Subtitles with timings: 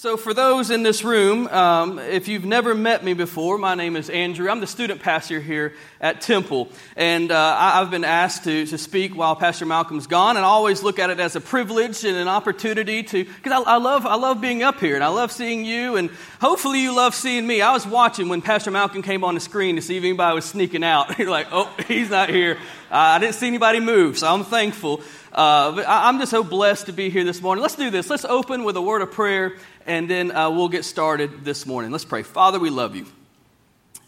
[0.00, 3.96] So, for those in this room, um, if you've never met me before, my name
[3.96, 4.48] is Andrew.
[4.48, 6.70] I'm the student pastor here at Temple.
[6.96, 10.38] And uh, I, have been asked to, to speak while Pastor Malcolm's gone.
[10.38, 13.74] And I always look at it as a privilege and an opportunity to, because I,
[13.74, 15.96] I, love, I love being up here and I love seeing you.
[15.96, 16.08] And
[16.40, 17.60] hopefully you love seeing me.
[17.60, 20.46] I was watching when Pastor Malcolm came on the screen to see if anybody was
[20.46, 21.18] sneaking out.
[21.18, 22.56] You're like, oh, he's not here.
[22.90, 25.02] Uh, I didn't see anybody move, so I'm thankful.
[25.32, 27.62] Uh, I'm just so blessed to be here this morning.
[27.62, 28.10] Let's do this.
[28.10, 29.54] Let's open with a word of prayer
[29.86, 31.90] and then uh, we'll get started this morning.
[31.90, 32.22] Let's pray.
[32.22, 33.06] Father, we love you,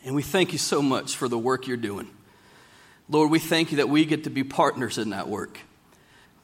[0.05, 2.09] and we thank you so much for the work you're doing.
[3.09, 5.59] Lord, we thank you that we get to be partners in that work,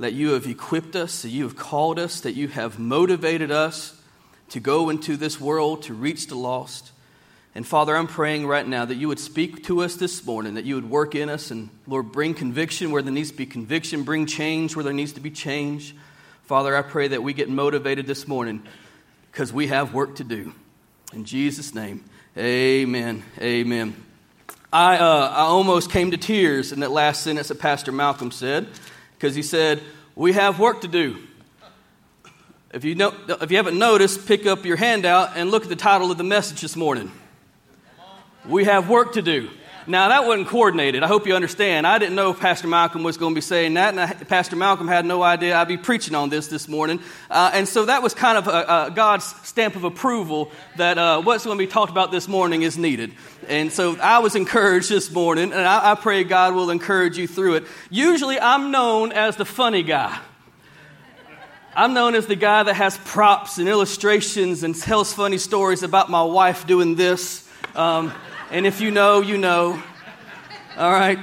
[0.01, 4.01] that you have equipped us, that you have called us, that you have motivated us
[4.51, 6.91] to go into this world to reach the lost.
[7.59, 10.65] And Father, I'm praying right now that you would speak to us this morning, that
[10.65, 14.05] you would work in us, and Lord, bring conviction where there needs to be conviction,
[14.05, 15.97] bring change where there needs to be change.
[16.45, 18.63] Father, I pray that we get motivated this morning
[19.33, 20.55] because we have work to do.
[21.13, 22.05] In Jesus' name,
[22.37, 23.25] amen.
[23.41, 24.05] Amen.
[24.73, 28.69] I, uh, I almost came to tears in that last sentence that Pastor Malcolm said
[29.17, 29.83] because he said,
[30.15, 31.17] We have work to do.
[32.73, 35.75] If you, know, if you haven't noticed, pick up your handout and look at the
[35.75, 37.11] title of the message this morning.
[38.49, 39.51] We have work to do.
[39.87, 41.03] Now, that wasn't coordinated.
[41.03, 41.87] I hope you understand.
[41.87, 44.57] I didn't know if Pastor Malcolm was going to be saying that, and I, Pastor
[44.57, 47.01] Malcolm had no idea I'd be preaching on this this morning.
[47.31, 51.21] Uh, and so that was kind of a, a God's stamp of approval that uh,
[51.23, 53.13] what's going to be talked about this morning is needed.
[53.49, 57.27] And so I was encouraged this morning, and I, I pray God will encourage you
[57.27, 57.65] through it.
[57.91, 60.19] Usually, I'm known as the funny guy.
[61.75, 66.11] I'm known as the guy that has props and illustrations and tells funny stories about
[66.11, 67.49] my wife doing this.
[67.75, 68.13] Um,
[68.51, 69.83] and if you know, you know.
[70.77, 71.19] All right?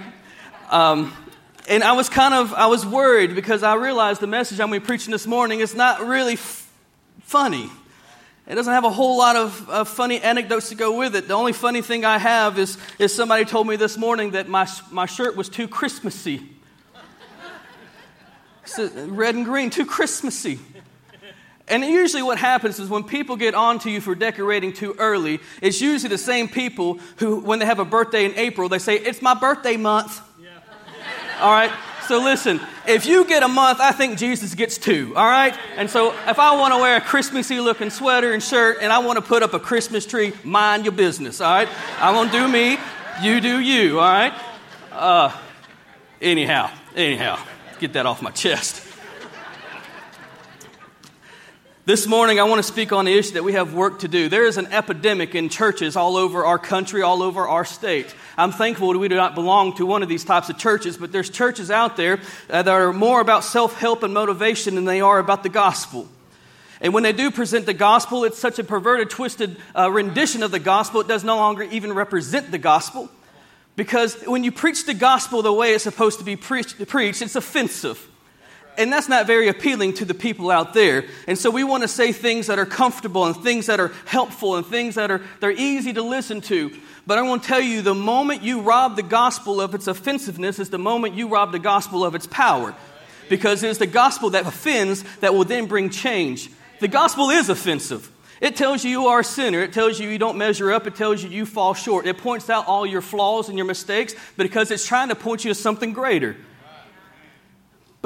[0.69, 1.13] Um,
[1.67, 4.79] and I was kind of, I was worried because I realized the message I'm going
[4.79, 6.71] to be preaching this morning is not really f-
[7.21, 7.69] funny.
[8.47, 11.27] It doesn't have a whole lot of uh, funny anecdotes to go with it.
[11.27, 14.67] The only funny thing I have is, is somebody told me this morning that my,
[14.91, 16.47] my shirt was too Christmassy.
[18.77, 20.59] red and green, too Christmassy.
[21.67, 25.39] And usually, what happens is when people get on to you for decorating too early,
[25.61, 28.95] it's usually the same people who, when they have a birthday in April, they say,
[28.95, 30.21] It's my birthday month.
[30.39, 30.49] Yeah.
[31.41, 31.71] all right?
[32.07, 35.57] So, listen, if you get a month, I think Jesus gets two, all right?
[35.75, 38.99] And so, if I want to wear a Christmassy looking sweater and shirt and I
[38.99, 41.67] want to put up a Christmas tree, mind your business, all right?
[41.99, 42.77] I won't do me,
[43.23, 44.33] you do you, all right?
[44.91, 45.35] Uh,
[46.21, 47.39] anyhow, anyhow,
[47.79, 48.84] get that off my chest.
[51.87, 54.27] This morning, I want to speak on the issue that we have work to do.
[54.27, 58.15] There is an epidemic in churches all over our country, all over our state.
[58.35, 61.11] I'm thankful that we do not belong to one of these types of churches, but
[61.11, 62.19] there's churches out there
[62.49, 66.09] uh, that are more about self help and motivation than they are about the gospel.
[66.81, 70.49] And when they do present the gospel, it's such a perverted, twisted uh, rendition of
[70.49, 73.11] the gospel, it does no longer even represent the gospel.
[73.75, 77.35] Because when you preach the gospel the way it's supposed to be preached, preached it's
[77.35, 78.09] offensive
[78.77, 81.05] and that's not very appealing to the people out there.
[81.27, 84.55] And so we want to say things that are comfortable and things that are helpful
[84.55, 86.71] and things that are they're easy to listen to.
[87.07, 90.59] But I want to tell you the moment you rob the gospel of its offensiveness
[90.59, 92.75] is the moment you rob the gospel of its power.
[93.29, 96.49] Because it is the gospel that offends that will then bring change.
[96.79, 98.11] The gospel is offensive.
[98.41, 99.61] It tells you you are a sinner.
[99.61, 100.87] It tells you you don't measure up.
[100.87, 102.05] It tells you you fall short.
[102.05, 105.51] It points out all your flaws and your mistakes because it's trying to point you
[105.51, 106.35] to something greater.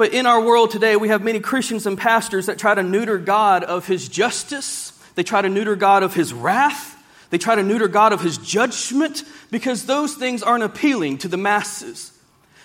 [0.00, 3.18] But in our world today, we have many Christians and pastors that try to neuter
[3.18, 4.98] God of his justice.
[5.14, 6.96] They try to neuter God of his wrath.
[7.28, 11.36] They try to neuter God of his judgment because those things aren't appealing to the
[11.36, 12.12] masses.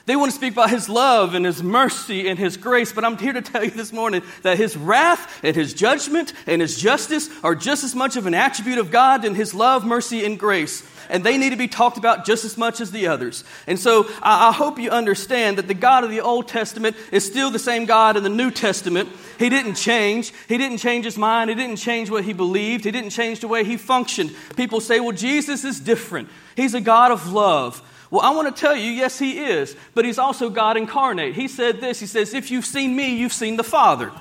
[0.05, 3.17] They want to speak about his love and his mercy and his grace, but I'm
[3.17, 7.29] here to tell you this morning that his wrath and his judgment and his justice
[7.43, 10.83] are just as much of an attribute of God than his love, mercy, and grace
[11.09, 13.43] and they need to be talked about just as much as the others.
[13.67, 17.25] And so I, I hope you understand that the God of the Old Testament is
[17.25, 19.09] still the same God in the New Testament.
[19.39, 20.33] He didn't change.
[20.47, 21.49] He didn't change his mind.
[21.49, 22.85] He didn't change what he believed.
[22.85, 24.35] He didn't change the way he functioned.
[24.55, 26.29] People say, well, Jesus is different.
[26.55, 27.81] He's a God of love.
[28.11, 31.35] Well, I want to tell you, yes, he is, but he's also God incarnate.
[31.35, 34.11] He said this He says, If you've seen me, you've seen the Father.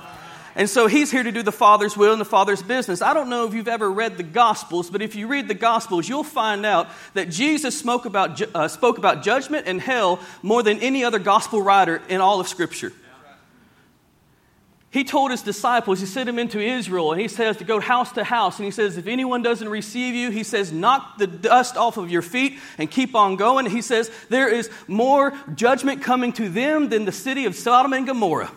[0.57, 3.01] And so he's here to do the Father's will and the Father's business.
[3.01, 6.07] I don't know if you've ever read the Gospels, but if you read the Gospels,
[6.07, 10.79] you'll find out that Jesus spoke about, uh, spoke about judgment and hell more than
[10.79, 12.93] any other Gospel writer in all of Scripture.
[14.95, 18.13] He told his disciples, he sent them into Israel, and he says to go house
[18.13, 18.59] to house.
[18.59, 22.09] And he says, if anyone doesn't receive you, he says, knock the dust off of
[22.09, 23.65] your feet and keep on going.
[23.65, 28.07] He says, there is more judgment coming to them than the city of Sodom and
[28.07, 28.49] Gomorrah.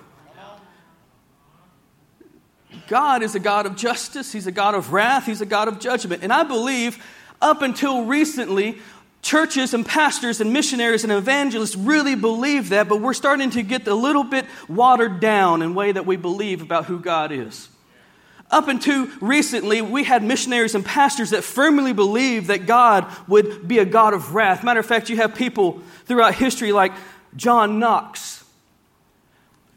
[2.87, 5.81] God is a God of justice, He's a God of wrath, He's a God of
[5.81, 6.23] judgment.
[6.23, 7.05] And I believe
[7.43, 8.79] up until recently,
[9.23, 13.87] churches and pastors and missionaries and evangelists really believe that, but we're starting to get
[13.87, 17.69] a little bit watered down in the way that we believe about who God is.
[18.50, 23.79] Up until recently, we had missionaries and pastors that firmly believed that God would be
[23.79, 24.65] a God of wrath.
[24.65, 26.93] Matter of fact, you have people throughout history like
[27.37, 28.43] John Knox.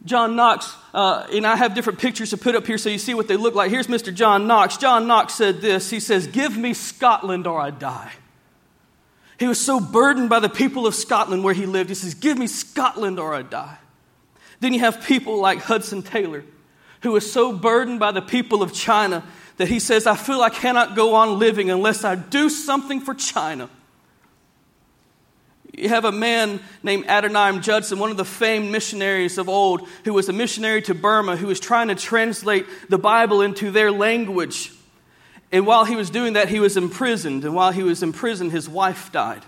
[0.06, 3.14] John Knox, uh, and I have different pictures to put up here so you see
[3.14, 3.70] what they look like.
[3.70, 4.14] Here's Mr.
[4.14, 4.78] John Knox.
[4.78, 8.12] John Knox said this He says, Give me Scotland or I die.
[9.42, 11.90] He was so burdened by the people of Scotland where he lived.
[11.90, 13.80] He says, Give me Scotland or I die.
[14.60, 16.44] Then you have people like Hudson Taylor
[17.02, 19.24] who was so burdened by the people of China
[19.58, 23.16] that he says, I feel I cannot go on living unless I do something for
[23.16, 23.68] China.
[25.74, 30.14] You have a man named Adoniram Judson, one of the famed missionaries of old, who
[30.14, 34.72] was a missionary to Burma, who was trying to translate the Bible into their language.
[35.52, 37.44] And while he was doing that, he was imprisoned.
[37.44, 39.44] And while he was in prison, his wife died.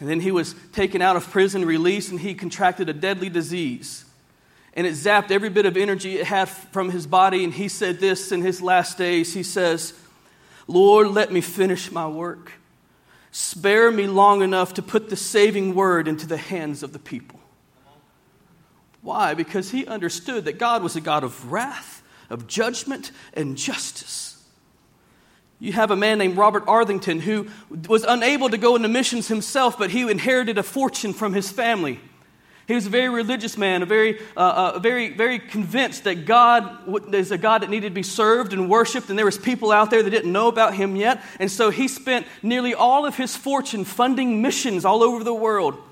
[0.00, 4.04] And then he was taken out of prison, released, and he contracted a deadly disease
[4.74, 7.44] and it zapped every bit of energy it had from his body.
[7.44, 9.94] And he said this in his last days He says,
[10.66, 12.52] Lord, let me finish my work.
[13.32, 17.38] Spare me long enough to put the saving word into the hands of the people.
[19.02, 19.34] Why?
[19.34, 24.29] Because he understood that God was a God of wrath, of judgment, and justice.
[25.60, 27.46] You have a man named Robert Arthington who
[27.86, 32.00] was unable to go into missions himself, but he inherited a fortune from his family.
[32.66, 37.14] He was a very religious man, a very, uh, uh, very, very convinced that God
[37.14, 39.90] is a God that needed to be served and worshiped, and there was people out
[39.90, 41.20] there that didn't know about him yet.
[41.38, 45.82] And so he spent nearly all of his fortune funding missions all over the world.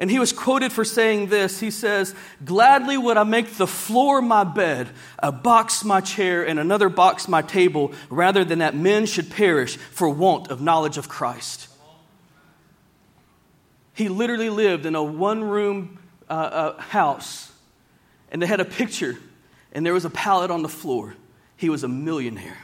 [0.00, 1.60] And he was quoted for saying this.
[1.60, 4.88] He says, Gladly would I make the floor my bed,
[5.18, 9.76] a box my chair, and another box my table, rather than that men should perish
[9.76, 11.68] for want of knowledge of Christ.
[13.92, 15.98] He literally lived in a one room
[16.30, 17.52] uh, uh, house,
[18.32, 19.18] and they had a picture,
[19.72, 21.14] and there was a pallet on the floor.
[21.58, 22.56] He was a millionaire,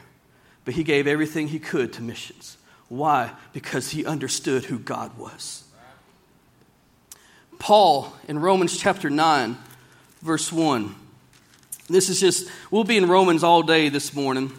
[0.65, 2.57] but he gave everything he could to missions.
[2.87, 3.29] Why?
[3.53, 5.66] Because he understood who God was.
[7.59, 9.57] Paul in Romans chapter 9,
[10.21, 10.95] verse 1.
[11.89, 14.51] This is just, we'll be in Romans all day this morning,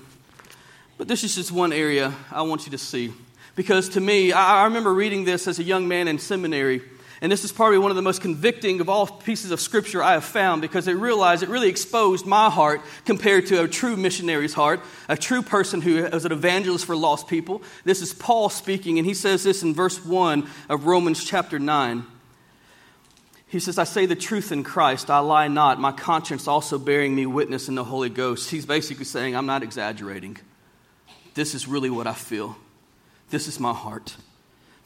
[0.96, 3.12] but this is just one area I want you to see.
[3.54, 6.80] Because to me, I, remember reading this as a young man in seminary.
[7.20, 10.12] And this is probably one of the most convicting of all pieces of scripture I
[10.12, 14.54] have found because it realized it really exposed my heart compared to a true missionary's
[14.54, 17.62] heart, a true person who is an evangelist for lost people.
[17.84, 22.06] This is Paul speaking, and he says this in verse 1 of Romans chapter 9.
[23.48, 27.14] He says, I say the truth in Christ, I lie not, my conscience also bearing
[27.14, 28.50] me witness in the Holy Ghost.
[28.50, 30.36] He's basically saying, I'm not exaggerating.
[31.34, 32.56] This is really what I feel.
[33.30, 34.16] This is my heart.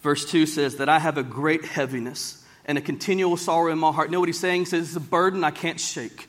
[0.02, 3.90] Verse 2 says that I have a great heaviness and a continual sorrow in my
[3.90, 4.08] heart.
[4.08, 4.62] You know what he's saying?
[4.62, 6.28] He says it's a burden I can't shake.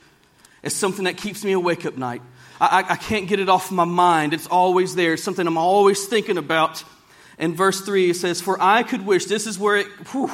[0.62, 2.22] It's something that keeps me awake at night.
[2.60, 4.32] I, I, can't get it off my mind.
[4.32, 5.14] It's always there.
[5.14, 6.82] It's something I'm always thinking about.
[7.38, 10.30] And verse 3 it says, For I could wish, this is where it, whew,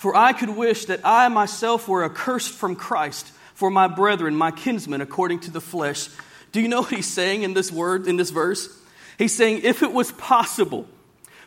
[0.00, 4.50] for I could wish that I myself were accursed from Christ for my brethren, my
[4.50, 6.08] kinsmen, according to the flesh.
[6.52, 8.74] Do you know what he's saying in this word, in this verse?
[9.18, 10.88] He's saying, if it was possible,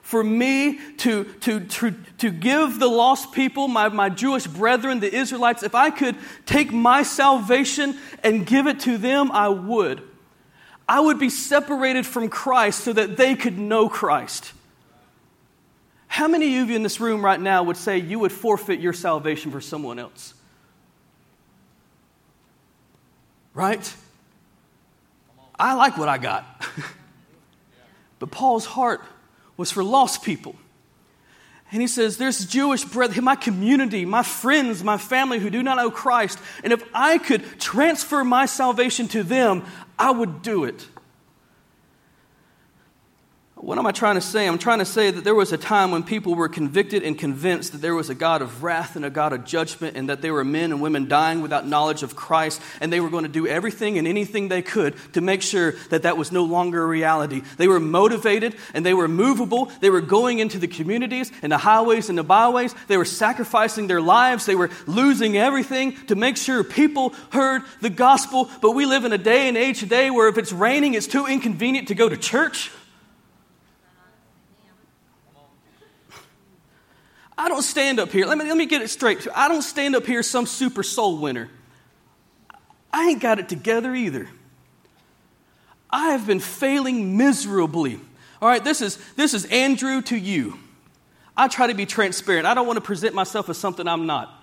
[0.03, 5.11] for me to, to, to, to give the lost people, my, my Jewish brethren, the
[5.11, 10.03] Israelites, if I could take my salvation and give it to them, I would.
[10.87, 14.53] I would be separated from Christ so that they could know Christ.
[16.13, 18.93] How many of you in this room right now would say you would forfeit your
[18.93, 20.35] salvation for someone else?
[23.55, 23.95] Right?
[25.57, 26.45] I like what I got.
[28.19, 29.01] but Paul's heart
[29.57, 30.55] was for lost people.
[31.71, 35.77] And he says, There's Jewish brethren, my community, my friends, my family who do not
[35.77, 36.37] know Christ.
[36.63, 39.65] And if I could transfer my salvation to them,
[39.97, 40.85] I would do it.
[43.63, 44.45] What am I trying to say?
[44.45, 47.71] I'm trying to say that there was a time when people were convicted and convinced
[47.71, 50.33] that there was a God of wrath and a God of judgment, and that there
[50.33, 53.47] were men and women dying without knowledge of Christ, and they were going to do
[53.47, 57.41] everything and anything they could to make sure that that was no longer a reality.
[57.55, 59.71] They were motivated and they were movable.
[59.79, 62.75] They were going into the communities and the highways and the byways.
[62.89, 64.45] They were sacrificing their lives.
[64.45, 68.51] They were losing everything to make sure people heard the gospel.
[68.61, 71.27] But we live in a day and age today where if it's raining, it's too
[71.27, 72.69] inconvenient to go to church.
[77.37, 78.25] I don't stand up here.
[78.25, 79.27] Let me, let me get it straight.
[79.35, 81.49] I don't stand up here some super soul winner.
[82.91, 84.29] I ain't got it together either.
[85.89, 87.99] I have been failing miserably.
[88.41, 90.59] All right, this is, this is Andrew to you.
[91.35, 92.45] I try to be transparent.
[92.45, 94.42] I don't want to present myself as something I'm not.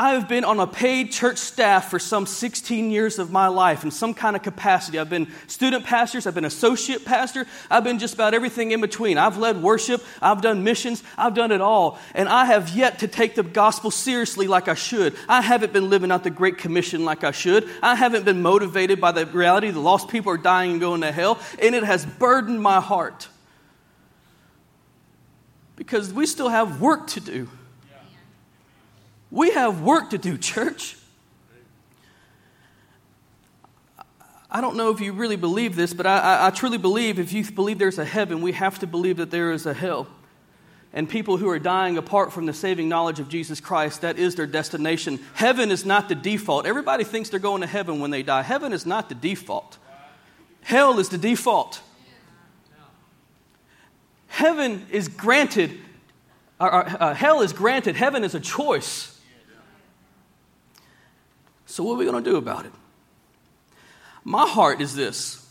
[0.00, 3.82] I have been on a paid church staff for some 16 years of my life
[3.82, 4.96] in some kind of capacity.
[4.96, 9.18] I've been student pastors, I've been associate pastor, I've been just about everything in between.
[9.18, 11.98] I've led worship, I've done missions, I've done it all.
[12.14, 15.16] And I have yet to take the gospel seriously like I should.
[15.28, 17.68] I haven't been living out the Great Commission like I should.
[17.82, 21.10] I haven't been motivated by the reality the lost people are dying and going to
[21.10, 21.40] hell.
[21.60, 23.26] And it has burdened my heart.
[25.74, 27.48] Because we still have work to do.
[29.30, 30.96] We have work to do, church.
[34.50, 37.34] I don't know if you really believe this, but I, I, I, truly believe if
[37.34, 40.06] you believe there's a heaven, we have to believe that there is a hell.
[40.94, 44.36] And people who are dying apart from the saving knowledge of Jesus Christ, that is
[44.36, 45.20] their destination.
[45.34, 46.64] Heaven is not the default.
[46.64, 48.40] Everybody thinks they're going to heaven when they die.
[48.40, 49.76] Heaven is not the default,
[50.62, 51.82] hell is the default.
[54.28, 55.78] Heaven is granted,
[56.60, 59.17] or, or, uh, hell is granted, heaven is a choice.
[61.78, 62.72] So, what are we going to do about it?
[64.24, 65.47] My heart is this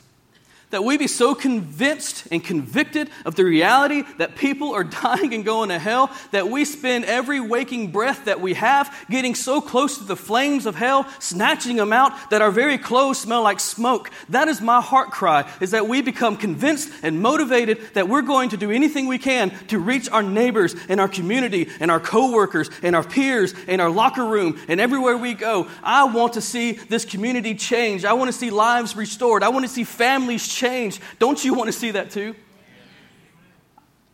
[0.70, 5.46] that we be so convinced and convicted of the reality that people are dying and
[5.46, 9.98] going to hell that we spend every waking breath that we have getting so close
[9.98, 14.12] to the flames of hell, snatching them out that our very clothes smell like smoke.
[14.30, 18.50] That is my heart cry, is that we become convinced and motivated that we're going
[18.50, 22.70] to do anything we can to reach our neighbors and our community and our coworkers
[22.84, 25.68] and our peers and our locker room and everywhere we go.
[25.82, 28.04] I want to see this community change.
[28.04, 29.44] I want to see lives restored.
[29.44, 31.00] I want to see families change.
[31.20, 32.36] Don't you want to see that too?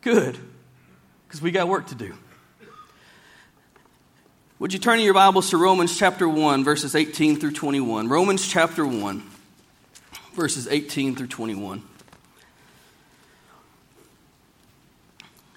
[0.01, 0.38] Good,
[1.25, 2.13] because we got work to do.
[4.59, 8.07] Would you turn in your Bibles to Romans chapter 1, verses 18 through 21?
[8.07, 9.23] Romans chapter 1,
[10.33, 11.83] verses 18 through 21.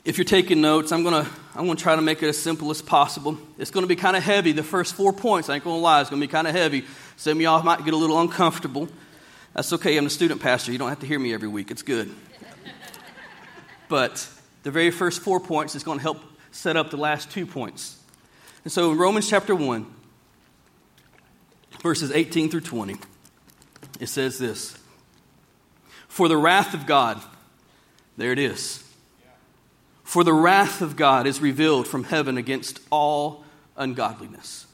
[0.04, 2.36] If you're taking notes, I'm going to I'm going to try to make it as
[2.36, 3.38] simple as possible.
[3.58, 4.52] It's going to be kind of heavy.
[4.52, 6.54] The first four points, I ain't going to lie, it's going to be kind of
[6.54, 6.84] heavy.
[7.16, 8.88] Some of y'all might get a little uncomfortable.
[9.56, 9.96] That's okay.
[9.96, 10.70] I'm the student pastor.
[10.70, 11.70] You don't have to hear me every week.
[11.70, 12.14] It's good.
[13.88, 14.28] but
[14.64, 16.18] the very first four points is going to help
[16.50, 17.98] set up the last two points.
[18.64, 19.86] And so in Romans chapter 1,
[21.80, 22.96] verses 18 through 20,
[23.98, 24.78] it says this
[26.06, 27.18] For the wrath of God,
[28.18, 28.84] there it is.
[30.04, 33.42] For the wrath of God is revealed from heaven against all
[33.74, 34.66] ungodliness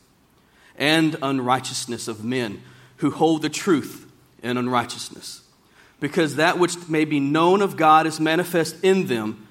[0.76, 2.64] and unrighteousness of men
[2.96, 4.01] who hold the truth
[4.42, 5.42] and unrighteousness.
[6.00, 9.46] Because that which may be known of God is manifest in them.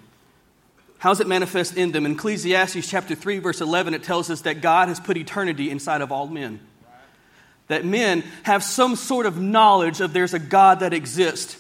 [0.98, 2.06] How is it manifest in them?
[2.06, 6.02] In Ecclesiastes chapter 3, verse 11, it tells us that God has put eternity inside
[6.02, 6.60] of all men.
[7.68, 11.58] That men have some sort of knowledge of there's a God that exists.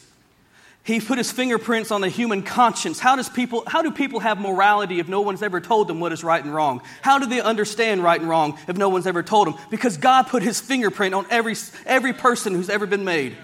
[0.84, 3.00] He put his fingerprints on the human conscience.
[3.00, 6.12] How, does people, how do people have morality if no one's ever told them what
[6.12, 6.82] is right and wrong?
[7.04, 9.56] How do they understand right and wrong if no one's ever told them?
[9.70, 13.38] Because God put his fingerprint on every, every person who's ever been made.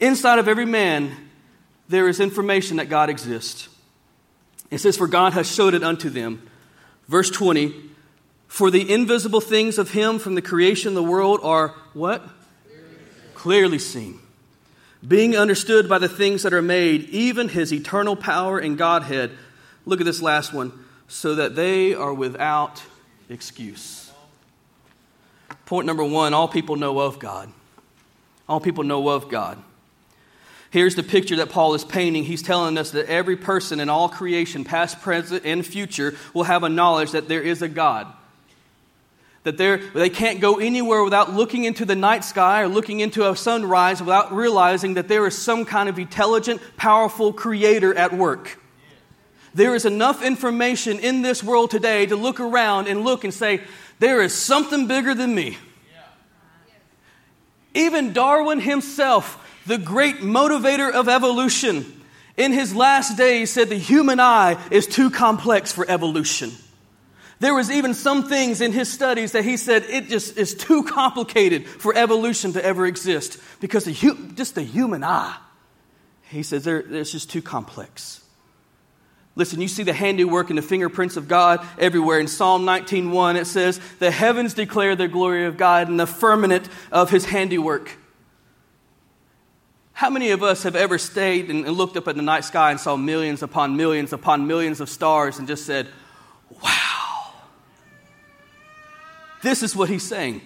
[0.00, 1.12] Inside of every man,
[1.88, 3.68] there is information that God exists.
[4.72, 6.50] It says, For God has showed it unto them.
[7.06, 7.72] Verse 20,
[8.48, 12.28] For the invisible things of him from the creation of the world are what?
[13.34, 14.18] Clearly seen
[15.06, 19.32] being understood by the things that are made, even his eternal power and Godhead.
[19.84, 20.72] Look at this last one.
[21.06, 22.82] So that they are without
[23.28, 24.10] excuse.
[25.66, 27.52] Point number one all people know of God.
[28.48, 29.62] All people know of God.
[30.70, 32.24] Here's the picture that Paul is painting.
[32.24, 36.64] He's telling us that every person in all creation, past, present, and future, will have
[36.64, 38.12] a knowledge that there is a God
[39.44, 39.58] that
[39.94, 44.00] they can't go anywhere without looking into the night sky or looking into a sunrise
[44.00, 48.58] without realizing that there is some kind of intelligent, powerful creator at work.
[49.54, 53.60] There is enough information in this world today to look around and look and say,
[54.00, 55.56] there is something bigger than me.
[57.74, 62.02] Even Darwin himself, the great motivator of evolution,
[62.36, 66.50] in his last days said the human eye is too complex for evolution.
[67.40, 70.84] There was even some things in his studies that he said it just is too
[70.84, 75.36] complicated for evolution to ever exist because the, just the human eye.
[76.30, 78.24] He says it's just too complex.
[79.36, 82.20] Listen, you see the handiwork and the fingerprints of God everywhere.
[82.20, 86.68] In Psalm 19:1 it says, "The heavens declare the glory of God and the firmament
[86.92, 87.98] of his handiwork."
[89.92, 92.80] How many of us have ever stayed and looked up at the night sky and
[92.80, 95.88] saw millions upon millions upon millions of stars and just said,
[96.62, 96.83] "Wow,
[99.44, 100.40] this is what he's saying.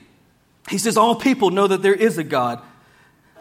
[0.69, 2.61] He says, All people know that there is a God.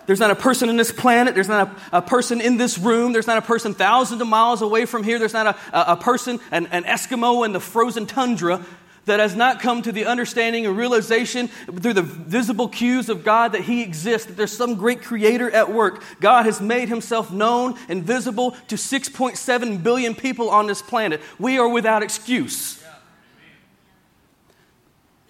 [0.06, 1.36] there's not a person in this planet.
[1.36, 3.12] There's not a, a person in this room.
[3.12, 5.20] There's not a person thousands of miles away from here.
[5.20, 8.66] There's not a, a, a person, an, an Eskimo in the frozen tundra
[9.08, 13.54] that has not come to the understanding and realization through the visible cues of God
[13.54, 16.04] that He exists, that there's some great creator at work.
[16.20, 21.22] God has made Himself known and visible to 6.7 billion people on this planet.
[21.40, 22.77] We are without excuse.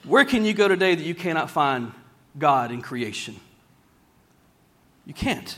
[0.07, 1.91] Where can you go today that you cannot find
[2.39, 3.35] God in creation?
[5.05, 5.57] You can't.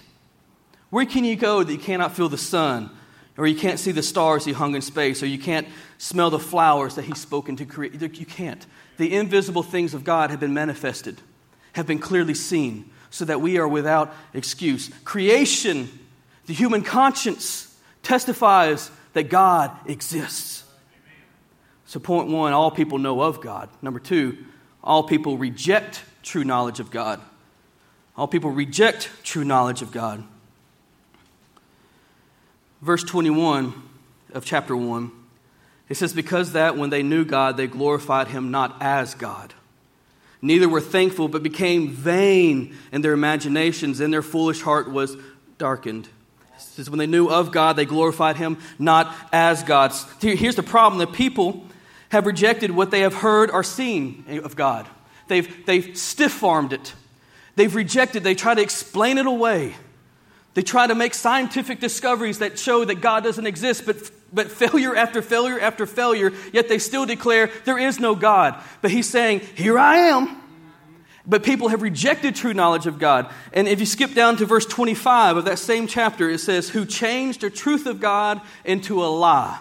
[0.90, 2.90] Where can you go that you cannot feel the sun,
[3.38, 5.68] or you can't see the stars he hung in space, or you can't
[6.00, 8.02] smell the flowers that he's spoken to create?
[8.02, 8.66] You can't.
[8.98, 11.22] The invisible things of God have been manifested,
[11.74, 14.90] have been clearly seen, so that we are without excuse.
[15.04, 15.90] Creation,
[16.48, 20.64] the human conscience, testifies that God exists.
[21.90, 23.68] So, point one, all people know of God.
[23.82, 24.38] Number two,
[24.84, 27.20] all people reject true knowledge of God.
[28.16, 30.24] All people reject true knowledge of God.
[32.84, 33.74] Verse 21
[34.36, 35.12] of chapter 1,
[35.90, 39.56] it says, Because that when they knew God, they glorified him not as God.
[40.44, 45.18] Neither were thankful, but became vain in their imaginations, and their foolish heart was
[45.58, 46.06] darkened.
[46.56, 49.92] It says, When they knew of God, they glorified him not as God.
[50.22, 51.66] Here's the problem the people
[52.10, 54.88] have rejected what they have heard or seen of God.
[55.28, 56.94] They've, they've stiff armed it.
[57.56, 59.76] They've rejected, they try to explain it away.
[60.56, 63.98] They try to make scientific discoveries that show that God doesn't exist, but,
[64.34, 68.62] but failure after failure after failure, yet they still declare there is no God.
[68.82, 70.42] But he's saying, Here I am.
[71.28, 73.32] But people have rejected true knowledge of God.
[73.54, 76.86] And if you skip down to verse 25 of that same chapter, it says, Who
[76.86, 79.60] changed the truth of God into a lie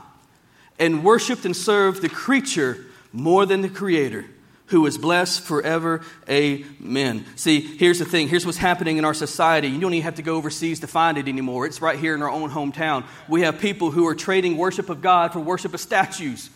[0.79, 4.25] and worshiped and served the creature more than the creator
[4.69, 6.03] who is blessed forever.
[6.29, 7.25] Amen.
[7.37, 8.29] See, here's the thing.
[8.29, 9.69] Here's what's happening in our society.
[9.69, 11.67] You don't even have to go overseas to find it anymore.
[11.67, 13.05] It's right here in our own hometown.
[13.29, 16.51] We have people who are trading worship of God for worship of statues,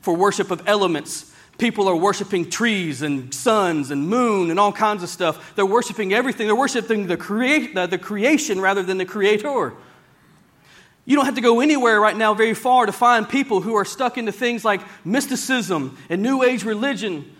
[0.00, 1.30] for worship of elements.
[1.58, 5.54] People are worshiping trees and suns and moon and all kinds of stuff.
[5.54, 6.46] They're worshiping everything.
[6.46, 9.74] They're worshiping the, create, the, the creation rather than the creator.
[11.04, 13.84] You don't have to go anywhere right now very far to find people who are
[13.84, 17.34] stuck into things like mysticism and New Age religion.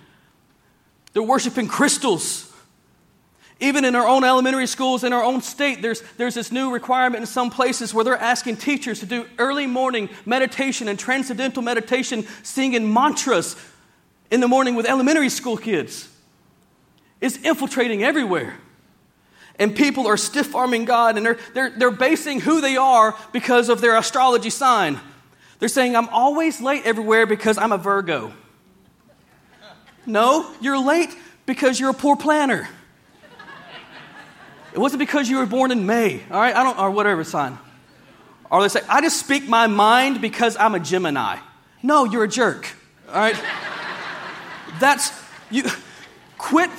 [1.12, 2.46] They're worshiping crystals.
[3.62, 7.20] Even in our own elementary schools, in our own state, there's, there's this new requirement
[7.20, 12.26] in some places where they're asking teachers to do early morning meditation and transcendental meditation,
[12.42, 13.56] singing mantras
[14.30, 16.08] in the morning with elementary school kids.
[17.20, 18.56] It's infiltrating everywhere.
[19.60, 23.68] And people are stiff arming God and they're, they're, they're basing who they are because
[23.68, 24.98] of their astrology sign.
[25.60, 28.32] They're saying, I'm always late everywhere because I'm a Virgo.
[30.06, 32.68] No, you're late because you're a poor planner.
[34.72, 36.54] It wasn't because you were born in May, all right?
[36.54, 37.58] I don't, or whatever sign.
[38.50, 41.38] Or they say, I just speak my mind because I'm a Gemini.
[41.82, 42.68] No, you're a jerk,
[43.08, 43.36] all right?
[44.78, 45.12] That's,
[45.50, 45.64] you,
[46.38, 46.70] quit,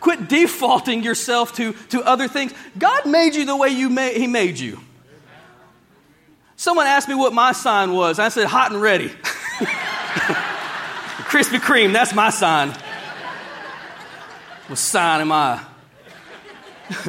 [0.00, 2.52] quit defaulting yourself to, to other things.
[2.78, 4.80] God made you the way you made, He made you.
[6.56, 8.18] Someone asked me what my sign was.
[8.18, 9.08] I said, hot and ready.
[11.28, 12.72] Krispy Kreme, that's my sign.
[14.68, 15.62] What sign am I?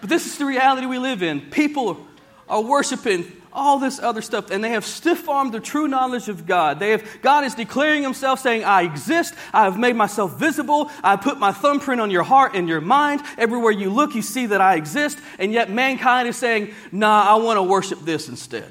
[0.00, 1.40] but this is the reality we live in.
[1.40, 2.06] People
[2.48, 6.46] are worshiping all this other stuff, and they have stiff armed the true knowledge of
[6.46, 6.78] God.
[6.78, 11.16] They have, God is declaring Himself, saying, I exist, I have made myself visible, I
[11.16, 13.22] put my thumbprint on your heart and your mind.
[13.38, 17.34] Everywhere you look, you see that I exist, and yet mankind is saying, Nah, I
[17.36, 18.70] want to worship this instead.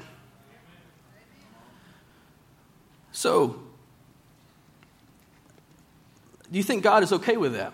[3.12, 3.60] So,
[6.50, 7.72] do you think God is okay with that?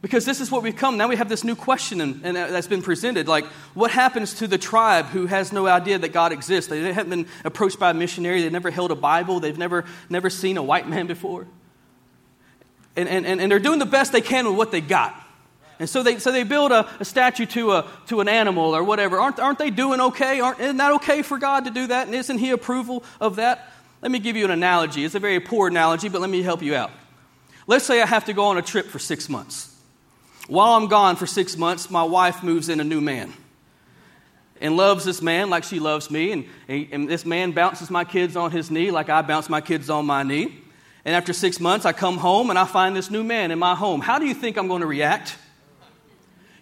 [0.00, 0.96] Because this is what we've come.
[0.96, 3.26] Now we have this new question and, and, uh, that's been presented.
[3.26, 6.70] Like, what happens to the tribe who has no idea that God exists?
[6.70, 8.42] They haven't been approached by a missionary.
[8.42, 9.40] They've never held a Bible.
[9.40, 11.48] They've never, never seen a white man before.
[12.94, 15.20] And, and, and they're doing the best they can with what they got.
[15.80, 18.82] And so they, so they build a, a statue to, a, to an animal or
[18.84, 19.20] whatever.
[19.20, 20.40] Aren't, aren't they doing okay?
[20.40, 22.06] Aren't, isn't that okay for God to do that?
[22.06, 23.70] And isn't He approval of that?
[24.00, 25.04] Let me give you an analogy.
[25.04, 26.92] It's a very poor analogy, but let me help you out.
[27.66, 29.67] Let's say I have to go on a trip for six months.
[30.48, 33.32] While I'm gone for six months, my wife moves in a new man
[34.60, 36.32] and loves this man like she loves me.
[36.32, 39.90] And, and this man bounces my kids on his knee like I bounce my kids
[39.90, 40.62] on my knee.
[41.04, 43.74] And after six months, I come home and I find this new man in my
[43.74, 44.00] home.
[44.00, 45.36] How do you think I'm going to react?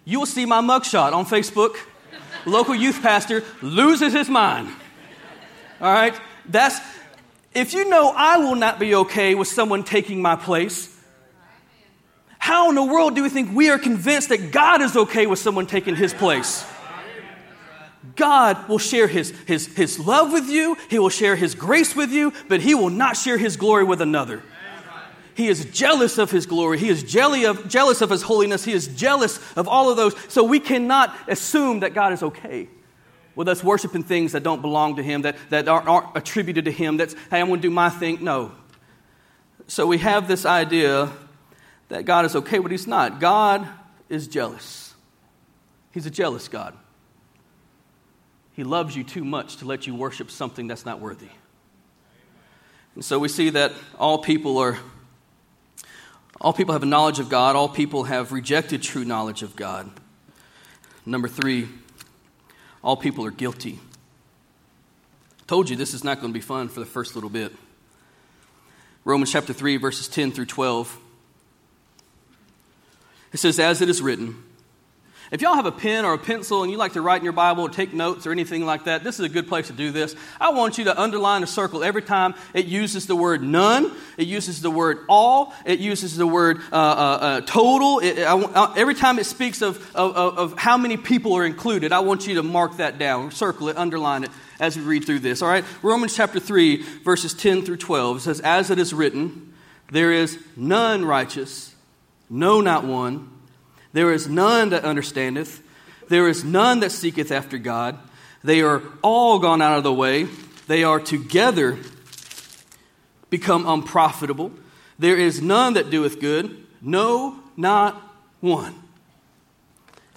[0.03, 1.75] You will see my mugshot on Facebook.
[2.45, 4.69] Local youth pastor loses his mind.
[5.79, 6.13] All right?
[6.45, 6.79] That's,
[7.53, 10.96] if you know I will not be okay with someone taking my place,
[12.47, 15.37] How in the world do we think we are convinced that God is okay with
[15.37, 16.65] someone taking his place?
[18.15, 22.09] God will share his, his, his love with you, He will share His grace with
[22.09, 24.43] you, but He will not share His glory with another.
[25.35, 26.79] He is jealous of His glory.
[26.79, 28.63] He is jelly of, jealous of His holiness.
[28.63, 30.15] He is jealous of all of those.
[30.29, 32.69] So we cannot assume that God is okay
[33.35, 36.71] with us worshiping things that don't belong to Him, that, that aren't, aren't attributed to
[36.71, 36.95] Him.
[36.95, 38.23] That's, hey, I'm going to do my thing.
[38.23, 38.53] No.
[39.67, 41.11] So we have this idea
[41.89, 43.19] that God is okay, but He's not.
[43.19, 43.67] God
[44.09, 44.93] is jealous.
[45.91, 46.75] He's a jealous God.
[48.53, 51.29] He loves you too much to let you worship something that's not worthy.
[52.95, 54.77] And so we see that all people are
[56.39, 59.89] all people have a knowledge of God, all people have rejected true knowledge of God.
[61.03, 61.67] Number 3,
[62.83, 63.79] all people are guilty.
[65.47, 67.53] Told you this is not going to be fun for the first little bit.
[69.03, 70.99] Romans chapter 3 verses 10 through 12.
[73.37, 74.35] It says as it is written,
[75.29, 77.33] if y'all have a pen or a pencil and you like to write in your
[77.33, 79.91] Bible or take notes or anything like that, this is a good place to do
[79.91, 80.15] this.
[80.41, 84.25] I want you to underline a circle every time it uses the word none, it
[84.25, 87.99] uses the word all, it uses the word uh, uh, uh, total.
[87.99, 91.91] It, I, uh, every time it speaks of, of, of how many people are included,
[91.91, 95.19] I want you to mark that down, circle it, underline it as we read through
[95.19, 95.43] this.
[95.43, 95.63] All right?
[95.83, 99.53] Romans chapter 3, verses 10 through 12 says, As it is written,
[99.91, 101.75] there is none righteous,
[102.29, 103.29] no, not one.
[103.93, 105.63] There is none that understandeth.
[106.09, 107.97] There is none that seeketh after God.
[108.43, 110.27] They are all gone out of the way.
[110.67, 111.77] They are together
[113.29, 114.51] become unprofitable.
[114.99, 116.65] There is none that doeth good.
[116.81, 118.01] No, not
[118.39, 118.75] one.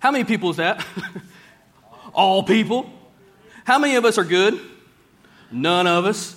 [0.01, 0.85] How many people is that?
[2.15, 2.91] all people.
[3.65, 4.61] How many of us are good?
[5.51, 6.37] None of us.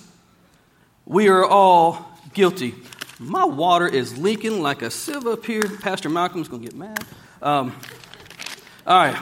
[1.06, 2.74] We are all guilty.
[3.18, 5.62] My water is leaking like a sieve up here.
[5.80, 7.04] Pastor Malcolm's going to get mad.
[7.40, 7.74] Um,
[8.86, 9.16] all right.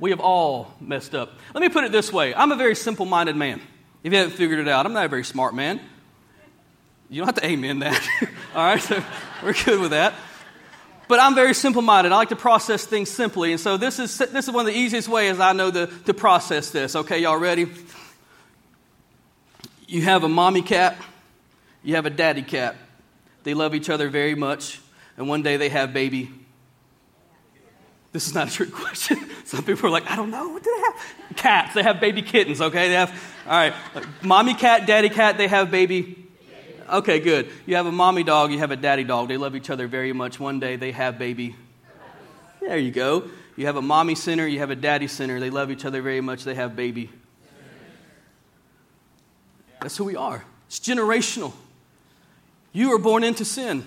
[0.00, 1.32] We have all messed up.
[1.52, 3.60] Let me put it this way I'm a very simple minded man.
[4.02, 5.80] If you haven't figured it out, I'm not a very smart man.
[7.08, 8.06] You don't have to amen that.
[8.54, 9.02] all right, so
[9.42, 10.14] we're good with that.
[11.06, 12.12] But I'm very simple minded.
[12.12, 13.52] I like to process things simply.
[13.52, 16.14] And so this is, this is one of the easiest ways I know to, to
[16.14, 16.96] process this.
[16.96, 17.66] Okay, y'all ready?
[19.86, 20.96] You have a mommy cat,
[21.84, 22.74] you have a daddy cat.
[23.44, 24.80] They love each other very much.
[25.16, 26.30] And one day they have baby
[28.14, 29.18] this is not a trick question.
[29.44, 30.48] Some people are like, I don't know.
[30.48, 31.36] What do they have?
[31.36, 31.74] Cats.
[31.74, 32.88] They have baby kittens, okay?
[32.88, 33.10] They have,
[33.44, 33.74] all right.
[34.22, 36.24] Mommy cat, daddy cat, they have baby.
[36.88, 37.50] Okay, good.
[37.66, 39.26] You have a mommy dog, you have a daddy dog.
[39.26, 40.38] They love each other very much.
[40.38, 41.56] One day they have baby.
[42.60, 43.28] There you go.
[43.56, 45.40] You have a mommy sinner, you have a daddy sinner.
[45.40, 46.44] They love each other very much.
[46.44, 47.10] They have baby.
[49.80, 50.44] That's who we are.
[50.68, 51.52] It's generational.
[52.74, 53.86] You were born into sin.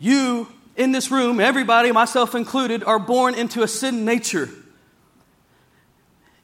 [0.00, 4.48] You in this room, everybody, myself included, are born into a sin nature.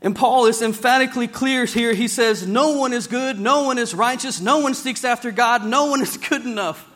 [0.03, 1.95] And Paul is emphatically clear here.
[1.95, 5.65] He says, No one is good, no one is righteous, no one seeks after God,
[5.65, 6.87] no one is good enough.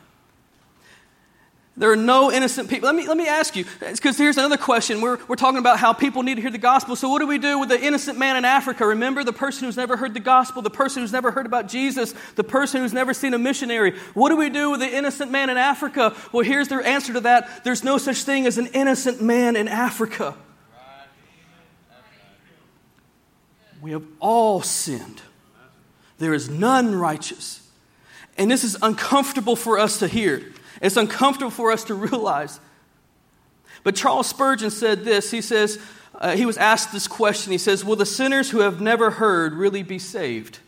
[1.78, 2.86] There are no innocent people.
[2.86, 5.02] Let me, let me ask you, because here's another question.
[5.02, 6.96] We're, we're talking about how people need to hear the gospel.
[6.96, 8.86] So, what do we do with the innocent man in Africa?
[8.86, 12.14] Remember the person who's never heard the gospel, the person who's never heard about Jesus,
[12.34, 13.92] the person who's never seen a missionary.
[14.14, 16.16] What do we do with the innocent man in Africa?
[16.32, 19.68] Well, here's their answer to that there's no such thing as an innocent man in
[19.68, 20.34] Africa.
[23.82, 25.20] We have all sinned,
[26.16, 27.62] there is none righteous.
[28.38, 30.52] And this is uncomfortable for us to hear.
[30.82, 32.60] It's uncomfortable for us to realize.
[33.82, 35.30] But Charles Spurgeon said this.
[35.30, 35.78] He says,
[36.18, 37.52] uh, he was asked this question.
[37.52, 40.58] He says, Will the sinners who have never heard really be saved?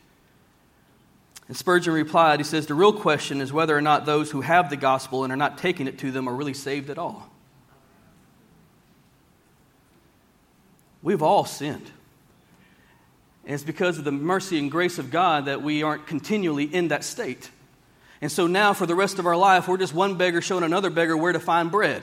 [1.48, 4.68] And Spurgeon replied, He says, The real question is whether or not those who have
[4.68, 7.30] the gospel and are not taking it to them are really saved at all.
[11.02, 11.90] We've all sinned.
[13.44, 16.88] And it's because of the mercy and grace of God that we aren't continually in
[16.88, 17.50] that state.
[18.20, 20.90] And so now, for the rest of our life, we're just one beggar showing another
[20.90, 22.02] beggar where to find bread.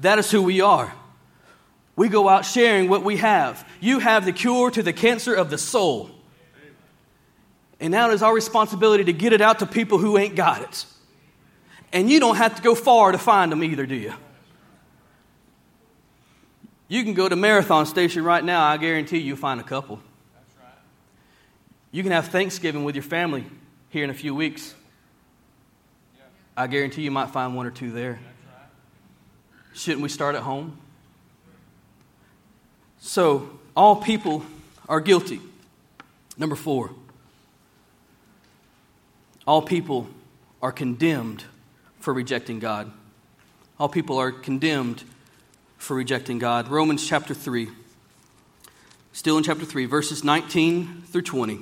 [0.00, 0.92] That is who we are.
[1.96, 3.68] We go out sharing what we have.
[3.80, 6.10] You have the cure to the cancer of the soul.
[7.78, 10.62] And now it is our responsibility to get it out to people who ain't got
[10.62, 10.86] it.
[11.92, 14.14] And you don't have to go far to find them either, do you?
[16.88, 18.64] You can go to Marathon Station right now.
[18.64, 20.00] I guarantee you'll find a couple.
[21.90, 23.44] You can have Thanksgiving with your family
[23.90, 24.74] here in a few weeks.
[26.56, 28.20] I guarantee you might find one or two there.
[29.74, 30.76] Shouldn't we start at home?
[33.00, 34.44] So, all people
[34.88, 35.40] are guilty.
[36.36, 36.90] Number four,
[39.46, 40.08] all people
[40.60, 41.44] are condemned
[42.00, 42.90] for rejecting God.
[43.78, 45.04] All people are condemned
[45.78, 46.68] for rejecting God.
[46.68, 47.68] Romans chapter 3.
[49.12, 51.60] Still in chapter 3, verses 19 through 20.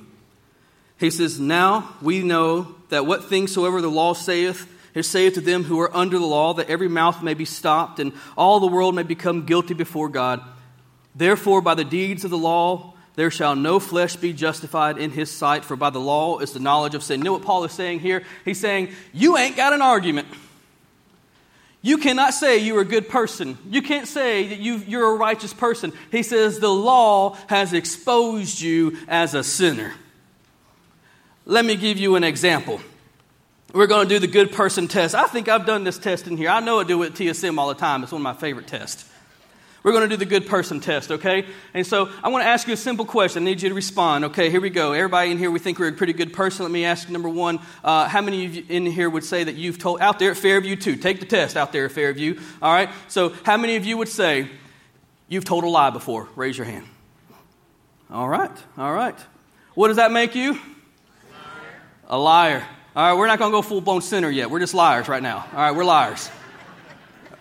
[0.98, 5.40] He says, Now we know that what things soever the law saith, it saith to
[5.40, 8.66] them who are under the law, that every mouth may be stopped, and all the
[8.66, 10.40] world may become guilty before God.
[11.14, 15.30] Therefore, by the deeds of the law, there shall no flesh be justified in his
[15.30, 17.20] sight, for by the law is the knowledge of sin.
[17.20, 18.24] You know what Paul is saying here?
[18.44, 20.28] He's saying, You ain't got an argument.
[21.82, 23.56] You cannot say you're a good person.
[23.68, 25.92] You can't say that you are a righteous person.
[26.10, 29.94] He says the law has exposed you as a sinner.
[31.46, 32.80] Let me give you an example.
[33.72, 35.14] We're going to do the good person test.
[35.14, 36.48] I think I've done this test in here.
[36.48, 38.02] I know I do it at TSM all the time.
[38.02, 39.08] It's one of my favorite tests.
[39.82, 41.46] We're going to do the good person test, okay?
[41.72, 43.44] And so I want to ask you a simple question.
[43.44, 44.26] I need you to respond.
[44.26, 44.92] Okay, here we go.
[44.92, 46.64] Everybody in here, we think we're a pretty good person.
[46.64, 49.44] Let me ask you number one uh, how many of you in here would say
[49.44, 50.96] that you've told, out there at Fairview too?
[50.96, 52.38] Take the test out there at Fairview.
[52.60, 52.90] All right?
[53.08, 54.50] So how many of you would say
[55.28, 56.28] you've told a lie before?
[56.36, 56.86] Raise your hand.
[58.10, 59.14] All right, all right.
[59.74, 60.58] What does that make you?
[62.08, 62.58] A liar.
[62.58, 62.66] A liar.
[62.96, 64.50] All right, we're not going to go full blown sinner yet.
[64.50, 65.46] We're just liars right now.
[65.52, 66.28] All right, we're liars.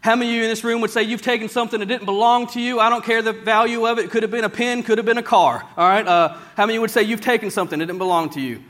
[0.00, 2.48] How many of you in this room would say you've taken something that didn't belong
[2.48, 2.80] to you?
[2.80, 4.10] I don't care the value of it.
[4.10, 5.64] Could have been a pen, could have been a car.
[5.76, 6.06] All right?
[6.06, 8.60] Uh, how many would say you've taken something that didn't belong to you?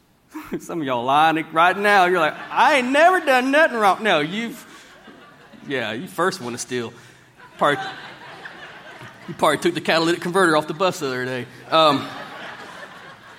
[0.60, 2.04] Some of y'all lying right now.
[2.04, 4.04] You're like, I ain't never done nothing wrong.
[4.04, 4.64] No, you've,
[5.66, 6.94] yeah, you first want to steal.
[7.58, 7.84] Probably,
[9.26, 11.46] you probably took the catalytic converter off the bus the other day.
[11.70, 12.08] Um,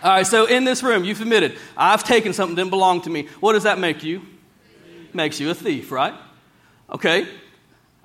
[0.03, 3.09] all right, so in this room, you've admitted, I've taken something that didn't belong to
[3.09, 3.27] me.
[3.39, 4.21] What does that make you?
[5.13, 6.13] Makes you a thief, right?
[6.91, 7.25] Okay?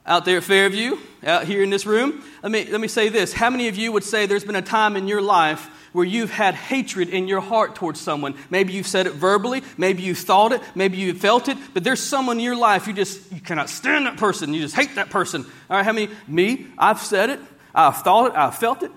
[0.06, 3.32] Out there at Fairview, out here in this room, let me, let me say this.
[3.32, 6.30] How many of you would say there's been a time in your life where you've
[6.30, 8.36] had hatred in your heart towards someone?
[8.48, 12.00] Maybe you've said it verbally, maybe you thought it, maybe you felt it, but there's
[12.00, 15.10] someone in your life you just you cannot stand that person, you just hate that
[15.10, 15.44] person.
[15.68, 16.10] All right, how many?
[16.28, 17.40] Me, I've said it,
[17.74, 18.92] I've thought it, I've felt it.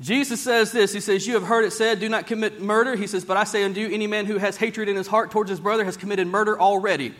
[0.00, 2.96] Jesus says this He says, You have heard it said, Do not commit murder.
[2.96, 5.30] He says, But I say unto you, any man who has hatred in his heart
[5.30, 7.14] towards his brother has committed murder already.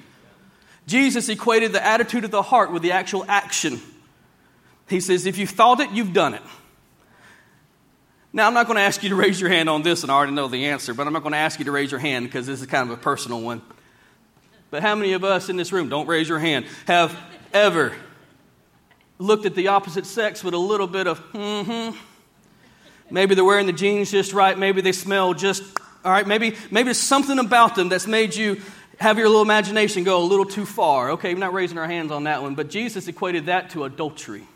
[0.86, 3.80] Jesus equated the attitude of the heart with the actual action.
[4.88, 6.42] He says, if you thought it, you've done it.
[8.34, 10.16] Now, I'm not going to ask you to raise your hand on this, and I
[10.16, 12.26] already know the answer, but I'm not going to ask you to raise your hand
[12.26, 13.62] because this is kind of a personal one.
[14.70, 17.16] But how many of us in this room, don't raise your hand, have
[17.52, 17.94] ever
[19.18, 21.96] looked at the opposite sex with a little bit of, mm hmm?
[23.10, 24.58] Maybe they're wearing the jeans just right.
[24.58, 25.62] Maybe they smell just,
[26.04, 26.26] all right.
[26.26, 28.60] Maybe, maybe there's something about them that's made you
[28.98, 31.12] have your little imagination go a little too far.
[31.12, 34.46] Okay, we're not raising our hands on that one, but Jesus equated that to adultery.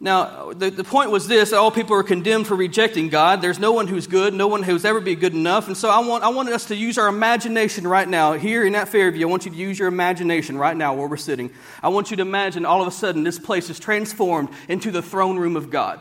[0.00, 3.40] Now, the, the point was this all people are condemned for rejecting God.
[3.40, 5.66] There's no one who's good, no one who's ever been good enough.
[5.66, 8.34] And so I want, I want us to use our imagination right now.
[8.34, 11.16] Here in that Fairview, I want you to use your imagination right now where we're
[11.16, 11.50] sitting.
[11.82, 15.00] I want you to imagine all of a sudden this place is transformed into the
[15.00, 16.00] throne room of God.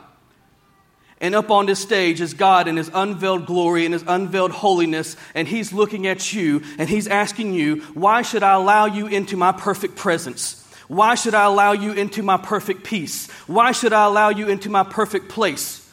[1.24, 5.16] And up on this stage is God in his unveiled glory and his unveiled holiness,
[5.34, 9.38] and he's looking at you and he's asking you, Why should I allow you into
[9.38, 10.60] my perfect presence?
[10.90, 13.32] Why should I allow you into my perfect peace?
[13.48, 15.90] Why should I allow you into my perfect place?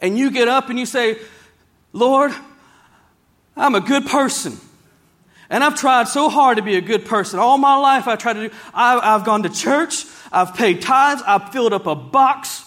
[0.00, 1.18] And you get up and you say,
[1.92, 2.30] Lord,
[3.56, 4.58] I'm a good person.
[5.50, 7.40] And I've tried so hard to be a good person.
[7.40, 8.54] All my life I tried to do.
[8.72, 10.04] I, have gone to church.
[10.30, 11.20] I've paid tithes.
[11.26, 12.64] I've filled up a box.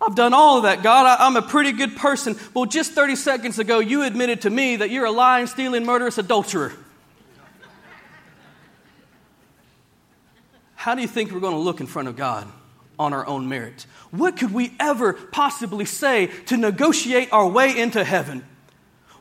[0.00, 1.06] I've done all of that, God.
[1.06, 2.36] I, am a pretty good person.
[2.52, 6.18] Well, just 30 seconds ago, you admitted to me that you're a lying, stealing, murderous
[6.18, 6.72] adulterer.
[10.74, 12.46] How do you think we're going to look in front of God
[12.98, 13.86] on our own merit?
[14.10, 18.44] What could we ever possibly say to negotiate our way into heaven?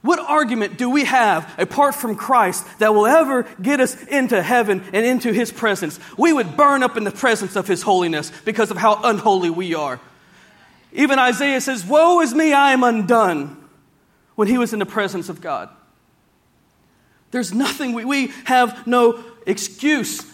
[0.01, 4.83] What argument do we have apart from Christ that will ever get us into heaven
[4.93, 5.99] and into His presence?
[6.15, 9.73] We would burn up in the presence of His holiness because of how unholy we
[9.73, 9.99] are.
[10.95, 13.63] Even Isaiah says, Woe is me, I am undone,
[14.35, 15.69] when he was in the presence of God.
[17.31, 20.25] There's nothing, we, we have no excuse.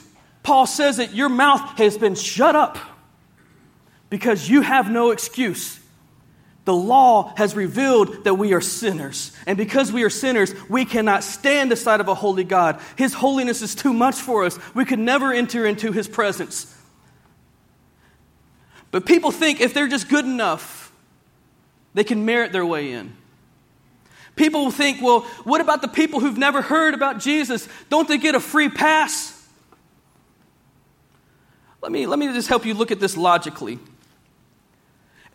[0.43, 2.77] Paul says that your mouth has been shut up
[4.09, 5.79] because you have no excuse.
[6.65, 9.35] The law has revealed that we are sinners.
[9.47, 12.79] And because we are sinners, we cannot stand the sight of a holy God.
[12.97, 14.59] His holiness is too much for us.
[14.75, 16.75] We could never enter into his presence.
[18.91, 20.91] But people think if they're just good enough,
[21.93, 23.15] they can merit their way in.
[24.35, 27.67] People will think, well, what about the people who've never heard about Jesus?
[27.89, 29.37] Don't they get a free pass?
[31.81, 33.79] Let me, let me just help you look at this logically.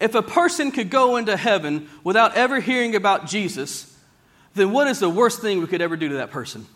[0.00, 3.94] If a person could go into heaven without ever hearing about Jesus,
[4.54, 6.66] then what is the worst thing we could ever do to that person?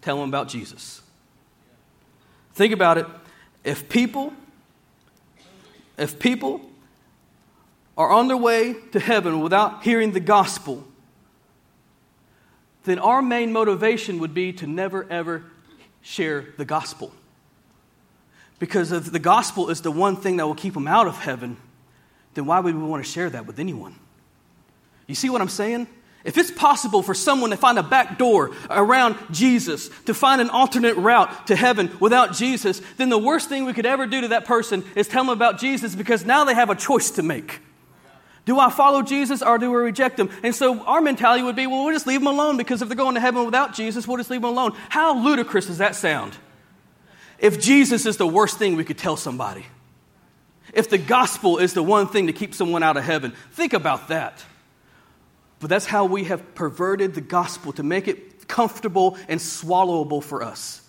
[0.00, 1.00] Tell them about Jesus.
[2.54, 3.06] Think about it.
[3.64, 4.32] If people,
[5.96, 6.60] if people
[7.96, 10.84] are on their way to heaven without hearing the gospel,
[12.84, 15.44] then our main motivation would be to never ever
[16.00, 17.12] share the gospel.
[18.58, 21.56] Because if the gospel is the one thing that will keep them out of heaven,
[22.34, 23.96] then why would we want to share that with anyone?
[25.06, 25.86] You see what I'm saying?
[26.24, 30.50] If it's possible for someone to find a back door around Jesus, to find an
[30.50, 34.28] alternate route to heaven without Jesus, then the worst thing we could ever do to
[34.28, 37.60] that person is tell them about Jesus because now they have a choice to make.
[38.44, 40.30] Do I follow Jesus or do I reject him?
[40.42, 42.96] And so our mentality would be, well, we'll just leave them alone because if they're
[42.96, 44.72] going to heaven without Jesus, we'll just leave them alone.
[44.88, 46.36] How ludicrous does that sound?
[47.38, 49.66] If Jesus is the worst thing we could tell somebody,
[50.72, 54.08] if the gospel is the one thing to keep someone out of heaven, think about
[54.08, 54.44] that.
[55.62, 60.42] But that's how we have perverted the gospel to make it comfortable and swallowable for
[60.42, 60.80] us.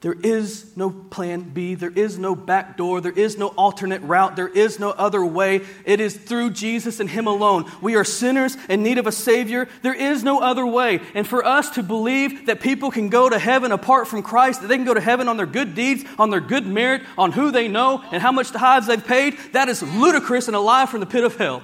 [0.00, 1.76] There is no plan B.
[1.76, 3.00] There is no back door.
[3.00, 4.34] There is no alternate route.
[4.34, 5.60] There is no other way.
[5.84, 7.70] It is through Jesus and Him alone.
[7.80, 9.68] We are sinners in need of a Savior.
[9.82, 11.00] There is no other way.
[11.14, 14.66] And for us to believe that people can go to heaven apart from Christ, that
[14.66, 17.52] they can go to heaven on their good deeds, on their good merit, on who
[17.52, 20.98] they know, and how much tithes they've paid, that is ludicrous and a lie from
[20.98, 21.62] the pit of hell.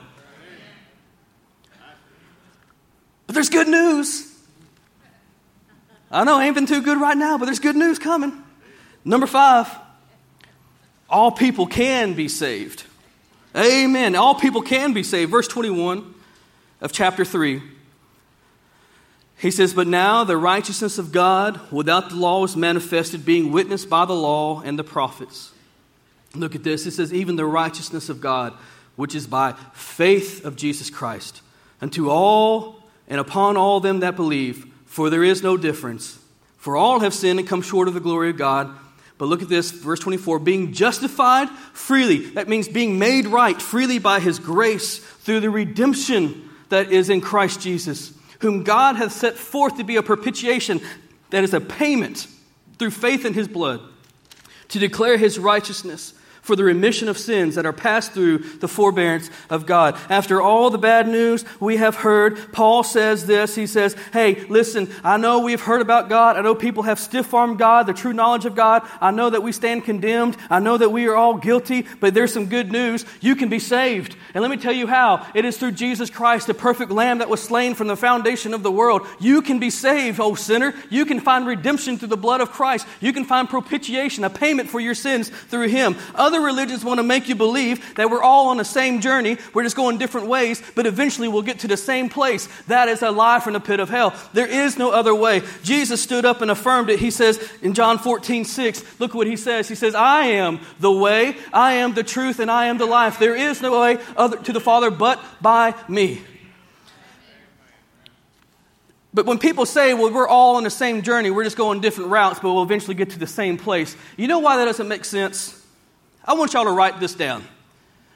[3.34, 4.32] But there's good news.
[6.08, 8.32] I know I ain't been too good right now, but there's good news coming.
[9.04, 9.68] Number five,
[11.10, 12.84] all people can be saved.
[13.56, 14.14] Amen.
[14.14, 15.32] All people can be saved.
[15.32, 16.14] Verse 21
[16.80, 17.60] of chapter 3.
[19.38, 23.90] He says, But now the righteousness of God without the law is manifested, being witnessed
[23.90, 25.50] by the law and the prophets.
[26.36, 26.86] Look at this.
[26.86, 28.52] It says, Even the righteousness of God,
[28.94, 31.42] which is by faith of Jesus Christ,
[31.80, 32.83] unto all
[33.14, 36.18] and upon all them that believe for there is no difference.
[36.56, 38.76] For all have sinned and come short of the glory of God.
[39.18, 42.26] But look at this, verse 24 being justified freely.
[42.30, 47.20] That means being made right freely by his grace through the redemption that is in
[47.20, 50.80] Christ Jesus, whom God hath set forth to be a propitiation,
[51.30, 52.26] that is a payment
[52.80, 53.80] through faith in his blood,
[54.70, 59.30] to declare his righteousness for the remission of sins that are passed through the forbearance
[59.48, 59.98] of God.
[60.10, 63.54] After all the bad news we have heard, Paul says this.
[63.54, 66.36] He says, Hey, listen, I know we've heard about God.
[66.36, 68.86] I know people have stiff armed God, the true knowledge of God.
[69.00, 70.36] I know that we stand condemned.
[70.50, 73.06] I know that we are all guilty, but there's some good news.
[73.22, 74.14] You can be saved.
[74.34, 75.26] And let me tell you how.
[75.34, 78.62] It is through Jesus Christ, the perfect Lamb that was slain from the foundation of
[78.62, 79.06] the world.
[79.18, 80.74] You can be saved, oh sinner.
[80.90, 82.86] You can find redemption through the blood of Christ.
[83.00, 85.96] You can find propitiation, a payment for your sins through Him.
[86.14, 89.38] Other other religions want to make you believe that we're all on the same journey,
[89.52, 92.48] we're just going different ways, but eventually we'll get to the same place.
[92.66, 94.12] That is a lie from the pit of hell.
[94.32, 95.42] There is no other way.
[95.62, 96.98] Jesus stood up and affirmed it.
[96.98, 99.68] He says in John 14, 6, look what he says.
[99.68, 103.20] He says, I am the way, I am the truth, and I am the life.
[103.20, 106.20] There is no way other, to the Father but by me.
[109.12, 112.10] But when people say, well, we're all on the same journey, we're just going different
[112.10, 115.04] routes, but we'll eventually get to the same place, you know why that doesn't make
[115.04, 115.63] sense?
[116.26, 117.44] I want y'all to write this down.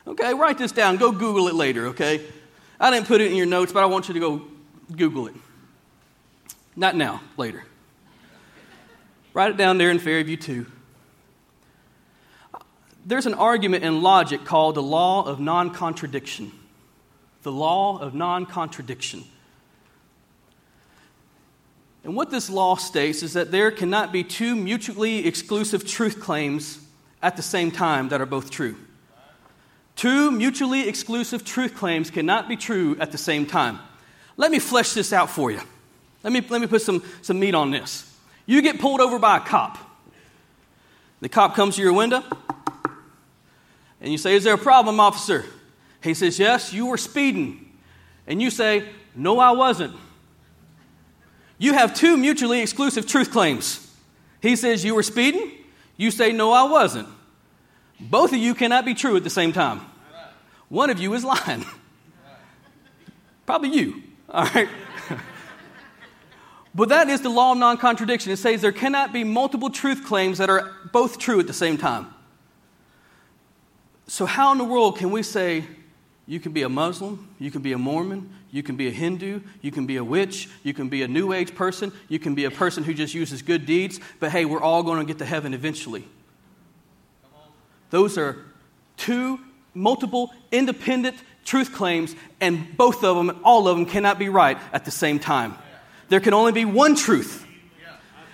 [0.07, 0.97] Okay, write this down.
[0.97, 2.23] Go Google it later, okay?
[2.81, 4.43] I didn't put it in your notes, but I want you to go
[4.97, 5.35] Google it.
[6.75, 7.65] Not now, later.
[9.35, 10.67] write it down there in Fairview 2.
[13.05, 16.53] There's an argument in logic called the law of non contradiction.
[17.43, 19.25] The law of non contradiction.
[22.05, 26.88] And what this law states is that there cannot be two mutually exclusive truth claims
[27.23, 28.77] at the same time that are both true.
[29.97, 33.81] Two mutually exclusive truth claims cannot be true at the same time.
[34.37, 35.61] Let me flesh this out for you.
[36.23, 38.05] Let me, let me put some, some meat on this.
[38.47, 39.79] You get pulled over by a cop.
[41.21, 42.23] The cop comes to your window
[44.01, 45.45] and you say, Is there a problem, officer?
[46.03, 47.73] He says, Yes, you were speeding.
[48.27, 49.97] And you say, No, I wasn't.
[51.59, 53.85] You have two mutually exclusive truth claims.
[54.41, 55.51] He says, You were speeding.
[55.97, 57.09] You say, No, I wasn't.
[58.01, 59.81] Both of you cannot be true at the same time.
[60.69, 61.65] One of you is lying.
[63.47, 64.03] Probably you.
[64.29, 64.69] All right.
[66.75, 68.31] but that is the law of non contradiction.
[68.31, 71.79] It says there cannot be multiple truth claims that are both true at the same
[71.79, 72.15] time.
[74.07, 75.65] So, how in the world can we say
[76.27, 79.41] you can be a Muslim, you can be a Mormon, you can be a Hindu,
[79.63, 82.45] you can be a witch, you can be a New Age person, you can be
[82.45, 85.25] a person who just uses good deeds, but hey, we're all going to get to
[85.25, 86.05] heaven eventually.
[87.91, 88.37] Those are
[88.97, 89.41] two
[89.75, 94.85] multiple independent truth claims, and both of them, all of them, cannot be right at
[94.85, 95.55] the same time.
[96.09, 97.47] There can only be one truth.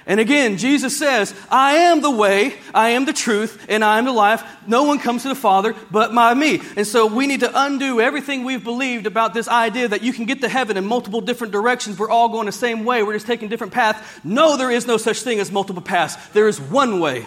[0.07, 4.05] And again, Jesus says, I am the way, I am the truth, and I am
[4.05, 4.45] the life.
[4.67, 6.61] No one comes to the Father but by me.
[6.77, 10.27] And so we need to undo everything we've believed about this idea that you can
[10.27, 11.99] get to heaven in multiple different directions.
[11.99, 13.03] We're all going the same way.
[13.03, 13.99] We're just taking different paths.
[14.23, 16.17] No, there is no such thing as multiple paths.
[16.35, 17.25] There is one way,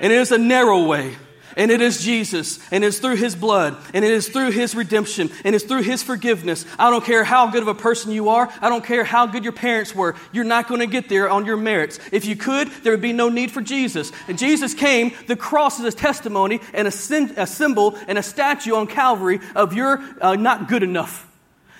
[0.00, 1.14] and it is a narrow way
[1.56, 5.30] and it is Jesus, and it's through His blood, and it is through His redemption,
[5.44, 6.64] and it's through His forgiveness.
[6.78, 9.44] I don't care how good of a person you are, I don't care how good
[9.44, 11.98] your parents were, you're not going to get there on your merits.
[12.12, 14.12] If you could, there would be no need for Jesus.
[14.28, 18.22] And Jesus came, the cross is a testimony and a, sin, a symbol and a
[18.22, 21.30] statue on Calvary of your uh, not good enough.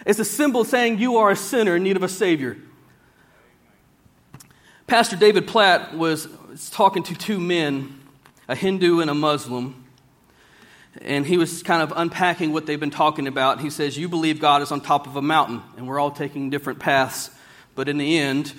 [0.07, 2.59] It's a symbol saying you are a sinner in need of a Savior.
[4.87, 6.29] Pastor David Platt was
[6.71, 8.01] talking to two men
[8.49, 9.85] a Hindu and a Muslim.
[11.03, 13.61] And he was kind of unpacking what they've been talking about.
[13.61, 16.51] He says, You believe God is on top of a mountain, and we're all taking
[16.51, 17.31] different paths,
[17.75, 18.53] but in the end,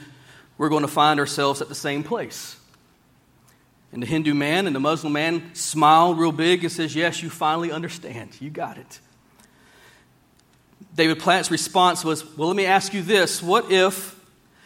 [0.57, 2.57] we're going to find ourselves at the same place.
[3.91, 7.29] And the Hindu man and the Muslim man smile real big and says, Yes, you
[7.29, 8.35] finally understand.
[8.41, 8.99] You got it.
[10.93, 13.41] David Platt's response was, Well, let me ask you this.
[13.41, 14.14] What if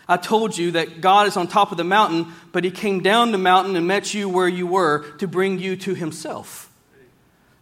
[0.09, 3.31] I told you that God is on top of the mountain, but he came down
[3.31, 6.73] the mountain and met you where you were to bring you to himself.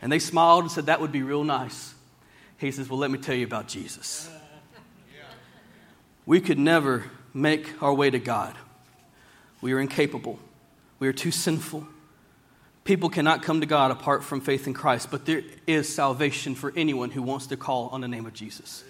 [0.01, 1.93] And they smiled and said, That would be real nice.
[2.57, 4.29] He says, Well, let me tell you about Jesus.
[6.25, 8.55] We could never make our way to God.
[9.59, 10.39] We are incapable.
[10.99, 11.85] We are too sinful.
[12.85, 16.71] People cannot come to God apart from faith in Christ, but there is salvation for
[16.77, 18.85] anyone who wants to call on the name of Jesus.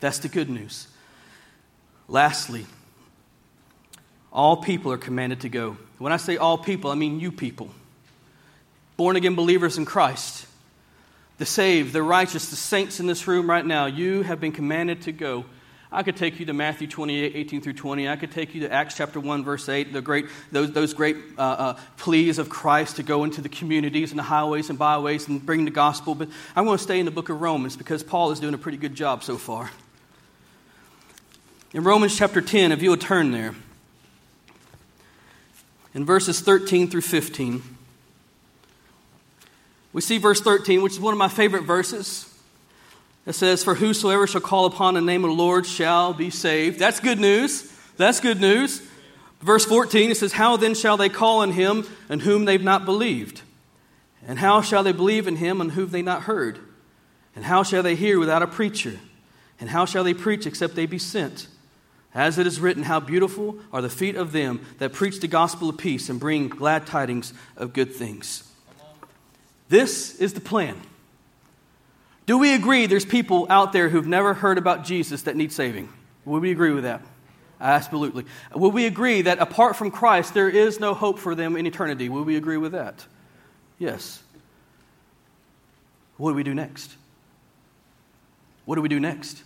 [0.00, 0.88] That's the good news.
[2.08, 2.66] Lastly,
[4.32, 5.76] all people are commanded to go.
[5.98, 7.70] When I say all people, I mean you people.
[8.96, 10.46] Born again believers in Christ,
[11.38, 15.02] the saved, the righteous, the saints in this room right now, you have been commanded
[15.02, 15.44] to go.
[15.92, 18.08] I could take you to Matthew 28, 18 through 20.
[18.08, 21.16] I could take you to Acts chapter 1, verse 8, the great, those, those great
[21.38, 25.28] uh, uh, pleas of Christ to go into the communities and the highways and byways
[25.28, 26.14] and bring the gospel.
[26.14, 28.58] But I'm going to stay in the book of Romans because Paul is doing a
[28.58, 29.70] pretty good job so far.
[31.76, 33.54] In Romans chapter 10, if you would turn there,
[35.92, 37.62] in verses 13 through 15,
[39.92, 42.34] we see verse 13, which is one of my favorite verses.
[43.26, 46.78] It says, For whosoever shall call upon the name of the Lord shall be saved.
[46.78, 47.70] That's good news.
[47.98, 48.80] That's good news.
[49.42, 52.86] Verse 14, it says, How then shall they call on him in whom they've not
[52.86, 53.42] believed?
[54.26, 56.58] And how shall they believe in him on whom they not heard?
[57.34, 58.98] And how shall they hear without a preacher?
[59.60, 61.48] And how shall they preach except they be sent?
[62.16, 65.68] As it is written, How beautiful are the feet of them that preach the gospel
[65.68, 68.50] of peace and bring glad tidings of good things.
[69.68, 70.80] This is the plan.
[72.24, 75.90] Do we agree there's people out there who've never heard about Jesus that need saving?
[76.24, 77.02] Would we agree with that?
[77.60, 78.24] Absolutely.
[78.54, 82.08] Would we agree that apart from Christ, there is no hope for them in eternity?
[82.08, 83.04] Would we agree with that?
[83.78, 84.22] Yes.
[86.16, 86.96] What do we do next?
[88.64, 89.42] What do we do next?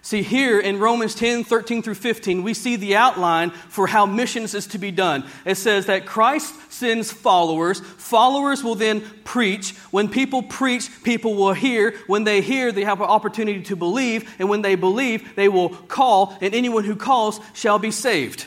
[0.00, 4.54] See, here in Romans 10 13 through 15, we see the outline for how missions
[4.54, 5.24] is to be done.
[5.44, 7.80] It says that Christ sends followers.
[7.80, 9.72] Followers will then preach.
[9.90, 11.94] When people preach, people will hear.
[12.06, 14.34] When they hear, they have an opportunity to believe.
[14.38, 18.46] And when they believe, they will call, and anyone who calls shall be saved.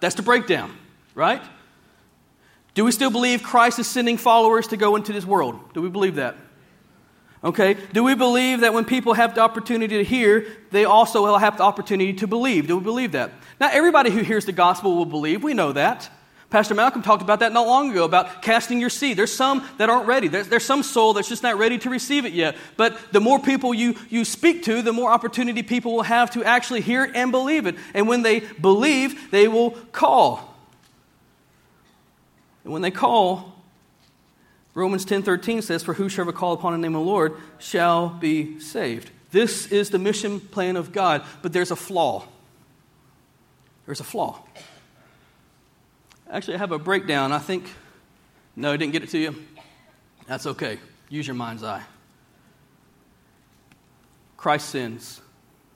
[0.00, 0.76] That's the breakdown,
[1.14, 1.42] right?
[2.74, 5.58] Do we still believe Christ is sending followers to go into this world?
[5.74, 6.36] Do we believe that?
[7.44, 7.74] Okay?
[7.92, 11.56] Do we believe that when people have the opportunity to hear, they also will have
[11.56, 12.68] the opportunity to believe?
[12.68, 13.32] Do we believe that?
[13.60, 15.42] Not everybody who hears the gospel will believe.
[15.42, 16.08] We know that.
[16.50, 19.16] Pastor Malcolm talked about that not long ago about casting your seed.
[19.16, 20.28] There's some that aren't ready.
[20.28, 22.56] There's, there's some soul that's just not ready to receive it yet.
[22.76, 26.44] But the more people you, you speak to, the more opportunity people will have to
[26.44, 27.76] actually hear and believe it.
[27.94, 30.54] And when they believe, they will call.
[32.64, 33.61] And when they call,
[34.74, 39.10] Romans 10:13 says, "For whosoever call upon the name of the Lord shall be saved."
[39.30, 42.26] This is the mission plan of God, but there's a flaw.
[43.86, 44.42] There's a flaw.
[46.30, 47.32] Actually, I have a breakdown.
[47.32, 47.70] I think
[48.56, 49.46] no, I didn't get it to you.
[50.26, 50.78] That's okay.
[51.08, 51.82] Use your mind's eye.
[54.36, 55.20] Christ sends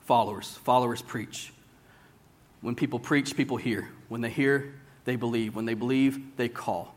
[0.05, 0.59] followers.
[0.63, 1.53] Followers preach.
[2.61, 3.89] When people preach, people hear.
[4.09, 4.73] When they hear,
[5.05, 5.55] they believe.
[5.55, 6.96] When they believe, they call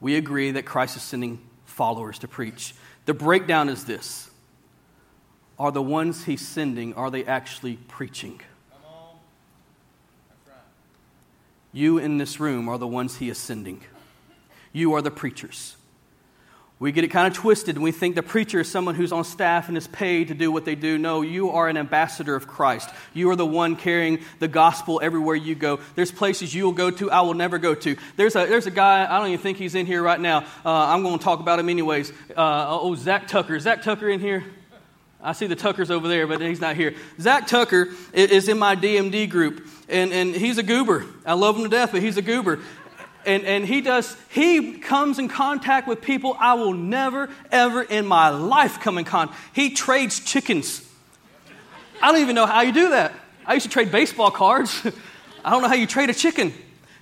[0.00, 2.74] we agree that Christ is sending followers to preach.
[3.06, 4.30] The breakdown is this
[5.58, 8.40] Are the ones he's sending, are they actually preaching?
[10.46, 10.54] Right.
[11.72, 13.82] You in this room are the ones he is sending.
[14.72, 15.76] You are the preachers.
[16.80, 19.24] We get it kind of twisted and we think the preacher is someone who's on
[19.24, 20.96] staff and is paid to do what they do.
[20.96, 22.88] No, you are an ambassador of Christ.
[23.12, 25.80] You are the one carrying the gospel everywhere you go.
[25.94, 27.96] There's places you will go to I will never go to.
[28.16, 30.38] There's a, there's a guy, I don't even think he's in here right now.
[30.64, 32.12] Uh, I'm going to talk about him anyways.
[32.30, 33.56] Uh, oh, Zach Tucker.
[33.56, 34.42] Is Zach Tucker in here?
[35.22, 36.94] I see the Tuckers over there, but he's not here.
[37.20, 41.04] Zach Tucker is in my DMD group, and, and he's a goober.
[41.26, 42.60] I love him to death, but he's a goober
[43.26, 48.06] and, and he does he comes in contact with people i will never ever in
[48.06, 50.86] my life come in contact he trades chickens.
[52.02, 53.12] I don't even know how you do that.
[53.44, 54.86] I used to trade baseball cards.
[55.44, 56.52] I don't know how you trade a chicken.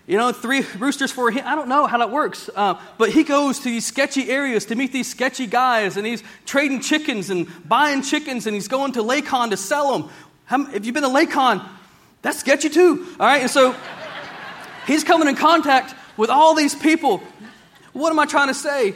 [0.06, 2.48] You know three roosters for hen i don't know how that works.
[2.54, 6.22] Uh, but he goes to these sketchy areas to meet these sketchy guys and he's
[6.46, 10.10] trading chickens and buying chickens and he's going to Lakon to sell them
[10.46, 11.62] how, if you've been to Lakon
[12.22, 13.42] that's sketchy too all right?
[13.42, 13.76] And so
[14.86, 17.22] he's coming in contact with all these people.
[17.94, 18.94] What am I trying to say?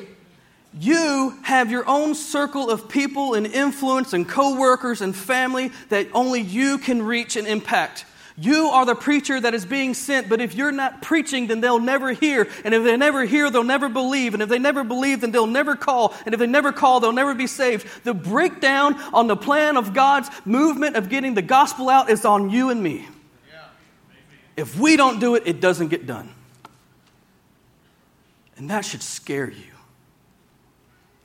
[0.79, 6.41] You have your own circle of people and influence and coworkers and family that only
[6.41, 8.05] you can reach and impact.
[8.39, 11.79] You are the preacher that is being sent, but if you're not preaching, then they'll
[11.79, 12.49] never hear.
[12.64, 14.33] And if they never hear, they'll never believe.
[14.33, 16.14] And if they never believe, then they'll never call.
[16.25, 17.87] And if they never call, they'll never be saved.
[18.05, 22.49] The breakdown on the plan of God's movement of getting the gospel out is on
[22.49, 23.07] you and me.
[24.57, 26.33] If we don't do it, it doesn't get done.
[28.63, 29.75] And that should scare you.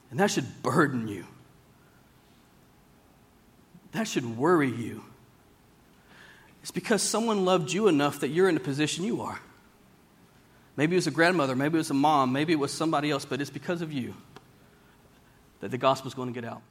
[0.10, 1.24] And that should burden you.
[3.92, 5.04] That should worry you.
[6.64, 9.40] It's because someone loved you enough that you're in the position you are.
[10.78, 13.24] Maybe it was a grandmother, maybe it was a mom, maybe it was somebody else,
[13.24, 14.16] but it's because of you
[15.60, 16.64] that the gospel is going to get out.